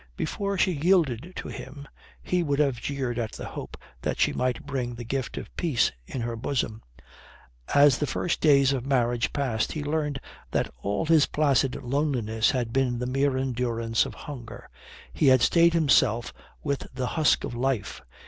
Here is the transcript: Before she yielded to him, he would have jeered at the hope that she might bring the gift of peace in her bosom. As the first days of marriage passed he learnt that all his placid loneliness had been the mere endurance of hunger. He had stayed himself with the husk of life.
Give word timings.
Before 0.17 0.57
she 0.57 0.71
yielded 0.71 1.33
to 1.35 1.47
him, 1.47 1.87
he 2.23 2.41
would 2.41 2.57
have 2.57 2.81
jeered 2.81 3.19
at 3.19 3.33
the 3.33 3.45
hope 3.45 3.77
that 4.01 4.19
she 4.19 4.33
might 4.33 4.65
bring 4.65 4.95
the 4.95 5.03
gift 5.03 5.37
of 5.37 5.55
peace 5.55 5.91
in 6.07 6.21
her 6.21 6.35
bosom. 6.35 6.81
As 7.75 7.99
the 7.99 8.07
first 8.07 8.41
days 8.41 8.73
of 8.73 8.83
marriage 8.83 9.31
passed 9.31 9.73
he 9.73 9.83
learnt 9.83 10.17
that 10.49 10.71
all 10.81 11.05
his 11.05 11.27
placid 11.27 11.75
loneliness 11.83 12.49
had 12.49 12.73
been 12.73 12.97
the 12.97 13.05
mere 13.05 13.37
endurance 13.37 14.07
of 14.07 14.15
hunger. 14.25 14.67
He 15.13 15.27
had 15.27 15.43
stayed 15.43 15.75
himself 15.75 16.33
with 16.63 16.87
the 16.95 17.05
husk 17.13 17.43
of 17.43 17.53
life. 17.53 18.01